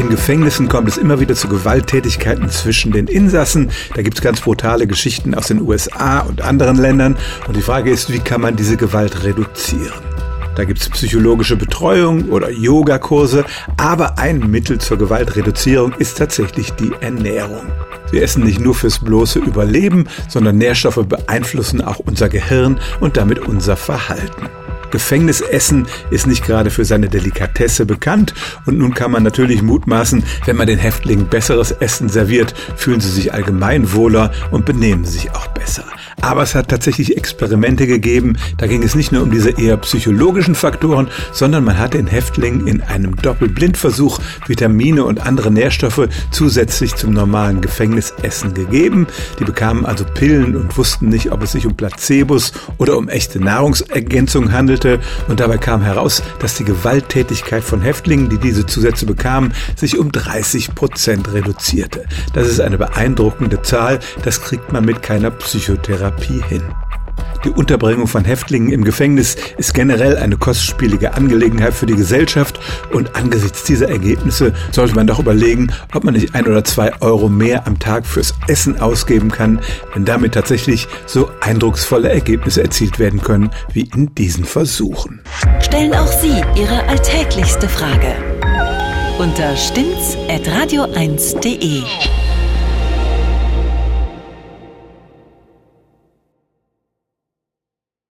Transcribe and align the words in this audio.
In 0.00 0.08
Gefängnissen 0.08 0.66
kommt 0.68 0.88
es 0.88 0.96
immer 0.96 1.20
wieder 1.20 1.34
zu 1.34 1.46
Gewalttätigkeiten 1.46 2.48
zwischen 2.48 2.90
den 2.90 3.06
Insassen. 3.06 3.70
Da 3.94 4.00
gibt 4.00 4.16
es 4.16 4.22
ganz 4.22 4.40
brutale 4.40 4.86
Geschichten 4.86 5.34
aus 5.34 5.48
den 5.48 5.60
USA 5.60 6.20
und 6.20 6.40
anderen 6.40 6.78
Ländern. 6.78 7.18
Und 7.46 7.54
die 7.54 7.60
Frage 7.60 7.90
ist, 7.90 8.10
wie 8.10 8.18
kann 8.18 8.40
man 8.40 8.56
diese 8.56 8.78
Gewalt 8.78 9.24
reduzieren? 9.24 10.00
Da 10.56 10.64
gibt 10.64 10.80
es 10.80 10.88
psychologische 10.88 11.54
Betreuung 11.54 12.30
oder 12.30 12.50
Yogakurse, 12.50 13.44
aber 13.76 14.18
ein 14.18 14.50
Mittel 14.50 14.78
zur 14.78 14.96
Gewaltreduzierung 14.96 15.92
ist 15.98 16.16
tatsächlich 16.16 16.72
die 16.72 16.92
Ernährung. 17.02 17.66
Wir 18.10 18.22
essen 18.22 18.42
nicht 18.42 18.58
nur 18.58 18.74
fürs 18.74 19.00
bloße 19.00 19.38
Überleben, 19.38 20.08
sondern 20.28 20.56
Nährstoffe 20.56 21.04
beeinflussen 21.06 21.82
auch 21.82 21.98
unser 21.98 22.30
Gehirn 22.30 22.80
und 23.00 23.18
damit 23.18 23.40
unser 23.40 23.76
Verhalten. 23.76 24.48
Gefängnisessen 24.90 25.86
ist 26.10 26.26
nicht 26.26 26.44
gerade 26.44 26.70
für 26.70 26.84
seine 26.84 27.08
Delikatesse 27.08 27.86
bekannt 27.86 28.34
und 28.66 28.78
nun 28.78 28.94
kann 28.94 29.10
man 29.10 29.22
natürlich 29.22 29.62
mutmaßen, 29.62 30.24
wenn 30.46 30.56
man 30.56 30.66
den 30.66 30.78
Häftlingen 30.78 31.28
besseres 31.28 31.72
Essen 31.72 32.08
serviert, 32.08 32.54
fühlen 32.76 33.00
sie 33.00 33.10
sich 33.10 33.32
allgemein 33.32 33.92
wohler 33.92 34.32
und 34.50 34.64
benehmen 34.64 35.04
sich 35.04 35.30
auch 35.32 35.46
besser. 35.48 35.84
Aber 36.20 36.42
es 36.42 36.54
hat 36.54 36.68
tatsächlich 36.68 37.16
Experimente 37.16 37.86
gegeben, 37.86 38.36
da 38.58 38.66
ging 38.66 38.82
es 38.82 38.94
nicht 38.94 39.10
nur 39.12 39.22
um 39.22 39.30
diese 39.30 39.50
eher 39.50 39.76
psychologischen 39.78 40.54
Faktoren, 40.54 41.08
sondern 41.32 41.64
man 41.64 41.78
hat 41.78 41.94
den 41.94 42.06
Häftlingen 42.06 42.66
in 42.66 42.82
einem 42.82 43.16
Doppelblindversuch 43.16 44.20
Vitamine 44.46 45.04
und 45.04 45.26
andere 45.26 45.50
Nährstoffe 45.50 46.08
zusätzlich 46.30 46.94
zum 46.96 47.12
normalen 47.12 47.60
Gefängnisessen 47.60 48.54
gegeben. 48.54 49.06
Die 49.38 49.44
bekamen 49.44 49.86
also 49.86 50.04
Pillen 50.04 50.56
und 50.56 50.76
wussten 50.76 51.08
nicht, 51.08 51.32
ob 51.32 51.42
es 51.42 51.52
sich 51.52 51.66
um 51.66 51.74
Placebos 51.74 52.52
oder 52.78 52.98
um 52.98 53.08
echte 53.08 53.40
Nahrungsergänzung 53.40 54.52
handelte. 54.80 55.00
Und 55.28 55.40
dabei 55.40 55.58
kam 55.58 55.82
heraus, 55.82 56.22
dass 56.38 56.54
die 56.54 56.64
Gewalttätigkeit 56.64 57.62
von 57.62 57.80
Häftlingen, 57.80 58.28
die 58.28 58.38
diese 58.38 58.66
Zusätze 58.66 59.06
bekamen, 59.06 59.52
sich 59.76 59.98
um 59.98 60.12
30 60.12 60.74
Prozent 60.74 61.32
reduzierte. 61.32 62.04
Das 62.32 62.48
ist 62.48 62.60
eine 62.60 62.78
beeindruckende 62.78 63.62
Zahl, 63.62 64.00
das 64.24 64.40
kriegt 64.40 64.72
man 64.72 64.84
mit 64.84 65.02
keiner 65.02 65.30
Psychotherapie 65.30 66.40
Therapie 66.40 66.42
hin. 66.48 66.89
Die 67.44 67.50
Unterbringung 67.50 68.06
von 68.06 68.24
Häftlingen 68.24 68.70
im 68.70 68.84
Gefängnis 68.84 69.36
ist 69.56 69.72
generell 69.72 70.18
eine 70.18 70.36
kostspielige 70.36 71.14
Angelegenheit 71.14 71.72
für 71.72 71.86
die 71.86 71.94
Gesellschaft 71.94 72.60
und 72.92 73.16
angesichts 73.16 73.64
dieser 73.64 73.88
Ergebnisse 73.88 74.52
sollte 74.72 74.94
man 74.94 75.06
doch 75.06 75.18
überlegen, 75.18 75.72
ob 75.94 76.04
man 76.04 76.12
nicht 76.14 76.34
ein 76.34 76.46
oder 76.46 76.62
zwei 76.64 76.92
Euro 77.00 77.30
mehr 77.30 77.66
am 77.66 77.78
Tag 77.78 78.04
fürs 78.04 78.34
Essen 78.46 78.78
ausgeben 78.78 79.30
kann, 79.30 79.60
wenn 79.94 80.04
damit 80.04 80.34
tatsächlich 80.34 80.86
so 81.06 81.30
eindrucksvolle 81.40 82.10
Ergebnisse 82.10 82.62
erzielt 82.62 82.98
werden 82.98 83.22
können 83.22 83.48
wie 83.72 83.88
in 83.94 84.14
diesen 84.14 84.44
Versuchen. 84.44 85.22
Stellen 85.62 85.94
auch 85.94 86.12
Sie 86.12 86.42
Ihre 86.56 86.86
alltäglichste 86.88 87.68
Frage 87.68 88.14
unter 89.18 89.56
stimmtz.radio1.de. 89.56 91.84